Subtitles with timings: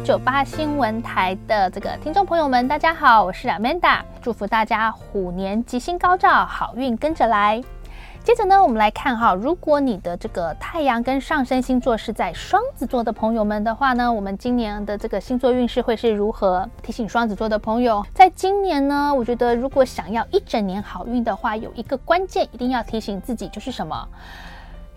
[0.00, 7.62] 九八新闻台的这个听众朋友们，大家好，我是 Amanda，祝福大家虎年吉星高照，好运跟着来。
[8.22, 16.68] 接着呢，我们来看哈，如果你的这个太阳跟上升星座是在双子座的朋友们的话呢，我们今年的这个星座运势会是如何？
[16.82, 24.08] 提醒双子座的朋友，在今年呢，我觉得如果想要一整年好运的话，有一个关键一定要提醒自己，就是什么？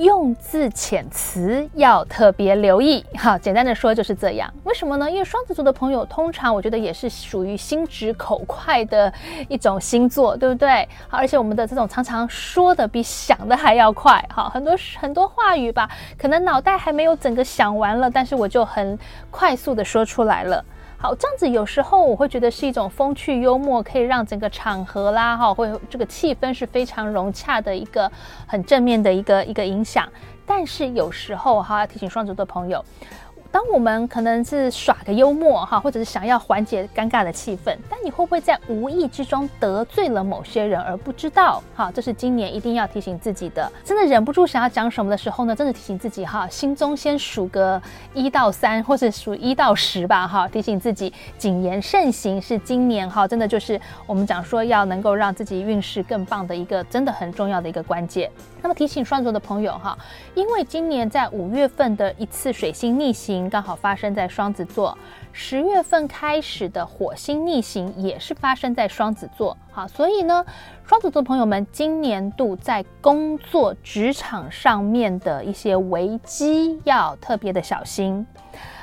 [0.00, 4.50] 用字遣词要特别留意，好，简单的说就是这样。
[4.64, 5.10] 为什么呢？
[5.10, 9.12] 因为双子座的朋友通常我觉得也是属于心直口快的
[9.48, 10.88] 一种星座，对不对？
[11.06, 18.98] 好，而且我们的这种常常说的比想的还要快，好，很多很多话语吧，可能脑袋还没有整个想完了，但是我就很
[19.30, 20.64] 快速的说出来了。
[21.02, 28.12] 好，这样子有时候我会觉得是一种风趣幽默，可以让整个场合啦，哈，会这个气氛是非常融洽的一个
[28.46, 30.06] 很正面的一个一个影响。
[30.44, 32.84] 但是有时候哈，要提醒双子座朋友。
[33.52, 41.62] 当我们可能是耍个幽默哈，或者是想要缓解尴尬的气氛，但你会不会在无意之中得罪了某些人而不知道？
[41.74, 43.70] 哈，这是今年一定要提醒自己的。
[43.84, 47.80] 真的忍不住想要讲什么的时候呢，真的提醒自己哈，心中先数个
[48.14, 58.30] 一到三，或者数一到十吧哈，提醒自己谨言慎行是今年哈，真的就是我们讲说要能够让自己运势更棒的一个真的很重要的一个关键。
[58.62, 59.96] 那么提醒双子座的朋友哈，
[60.34, 64.98] 因为今年在五月份的一次水星逆行刚好发生在双子座，
[65.32, 70.44] 十月份开始的火星逆行也是发生在双子座，好，所以呢，
[70.84, 78.26] 双子座朋友们今年度在工作职场上面的一些危机要特别的小心。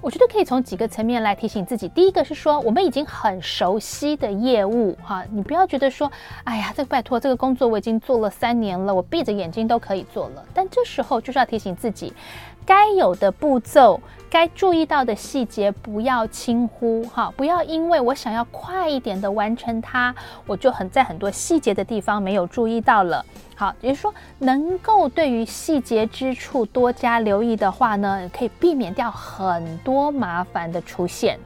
[0.00, 1.88] 我觉得可以从几个层面来提醒自己。
[1.88, 6.08] 第一个是说，我们已经很熟悉的业务，哈，你不要觉得说，
[6.44, 10.44] 哎呀，这个拜托，这个工作我已经做了三年了，我闭着眼睛都可以做了。
[10.54, 12.12] 但这时候就是要提醒自己，
[12.68, 13.98] 该有的步骤。
[14.30, 20.14] 该注意到的细节不要轻忽哈，不要因为我想要快一点的完成它，
[20.46, 23.24] 我就很在很多细节的地方没有注意到了。
[23.56, 31.40] 好，也就是说，能够对于细节之处多加留意的话呢，可以避免掉很多麻烦的出现。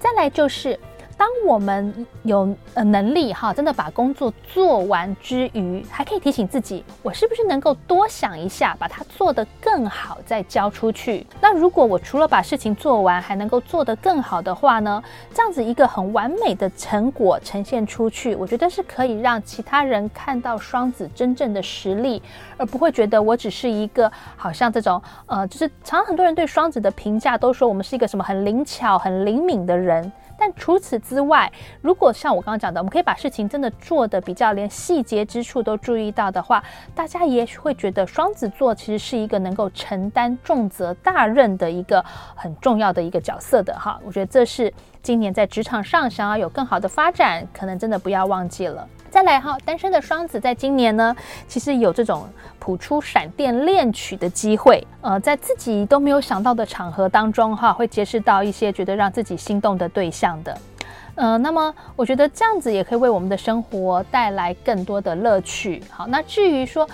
[0.00, 0.76] 再来就是。
[1.16, 11.26] 当我们有呃能力哈，真的把工作做完之余，还可以提醒自己，我是不是能够多想一下，把它做得更好，再交出去。
[11.52, 15.02] 如果我除了把事情做完，还能够做得更好的话呢？
[15.32, 22.22] 这样子一个很完美的成果呈现出去，我觉得是可以让其他人看到双子真正的实力，
[22.56, 30.10] 而不会觉得我只是一个好像这种呃，就是常常很多人对双子的评价都说我们是一个什么很灵巧、很灵敏的人。
[30.38, 36.60] 但除此之外，如果像我刚刚讲的，我们可以把事情真的做的比较连细节之处都注意到的话，
[36.96, 42.04] 大家也许会觉得双子座其实是一个能够承担重责大任的一个
[42.34, 43.98] 很重要的一个角色的哈。
[44.04, 44.72] 我觉得这是
[45.02, 48.86] 今年在职场上想要有更好的发展，可能真的不要忘记了。
[49.10, 51.14] 再来哈，单身的双子在今年呢，
[51.46, 52.26] 其实有这种
[52.58, 60.58] 谱出闪电恋曲的机会，呃，在自己都没有想到的场合当中哈，会结识到一些觉得让自己心动的对象的，
[61.14, 65.82] 呃，那么我觉得这样子也可以为我们的生活带来更多的乐趣。
[65.90, 66.88] 好，那至于说。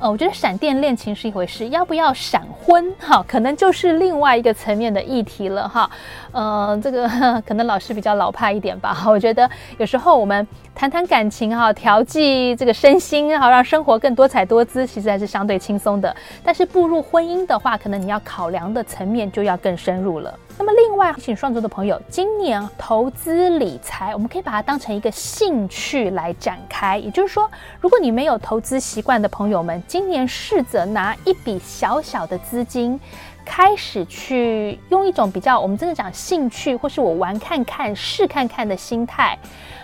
[0.00, 5.90] 呃，我觉得闪电恋情是一回事，要不要闪婚哈，可能就是另外一个层面的议题了哈。
[6.32, 7.06] 呃，这个
[7.46, 8.96] 可能老师比较老派一点吧。
[9.06, 16.16] 我觉得有时候我们谈谈感情哈，调剂这个身心，好让生活更多彩多姿，其实还是相对轻松的。
[16.42, 20.34] 但是步入婚姻的话，可能你要考量的层面就要更深入了。
[20.62, 26.98] 那么，另外，请双子座的朋友，今年投资理财，我们可以把它当成一个兴趣来展开。
[26.98, 27.50] 也就是说，
[27.80, 33.00] 如果你没有投资习惯的朋友们，今年试着拿一笔小小的资金，
[33.42, 39.38] 开始去用一种比较，我们真的讲兴趣，或是我玩看看、试看看的心态。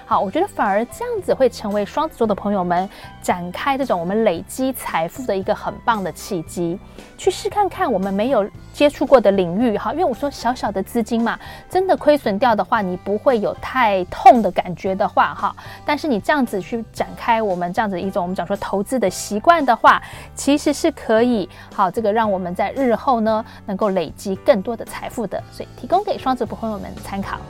[0.08, 2.88] 好，我觉得反而这样子会成为双子座的朋友们
[3.20, 6.78] 展开这种我们累积财富的一个很棒的契机，
[7.18, 9.76] 去试看看我们没有接触过的领域。
[9.76, 11.36] 哈，因为我说小小的资金嘛，
[11.68, 15.56] 真的亏损掉的话，你不会有太痛的感觉的话，哈。
[15.84, 20.00] 但是你这样子去展开我们这样子一种我们讲说投资的习惯的话，
[20.36, 25.42] 其实是可以好这个让我们在日后呢能够累积更多的财富的。
[25.50, 27.40] 所以提供给双子朋友们参考。